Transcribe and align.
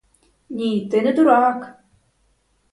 Ні, 0.49 0.89
ти 0.89 1.01
не 1.01 1.13
дурак! 1.13 1.83